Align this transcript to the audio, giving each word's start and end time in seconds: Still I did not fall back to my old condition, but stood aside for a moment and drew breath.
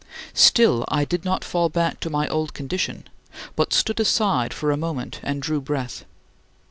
Still 0.33 0.83
I 0.87 1.05
did 1.05 1.25
not 1.25 1.43
fall 1.43 1.69
back 1.69 1.99
to 1.99 2.09
my 2.09 2.27
old 2.29 2.55
condition, 2.55 3.03
but 3.55 3.71
stood 3.71 3.99
aside 3.99 4.51
for 4.51 4.71
a 4.71 4.75
moment 4.75 5.19
and 5.21 5.43
drew 5.43 5.61
breath. 5.61 6.05